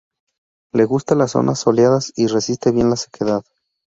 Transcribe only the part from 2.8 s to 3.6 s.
la sequedad.